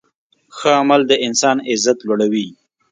ښه 0.57 0.71
عمل 0.79 1.01
د 1.07 1.13
انسان 1.27 1.57
عزت 1.69 1.97
لوړوي. 2.07 2.47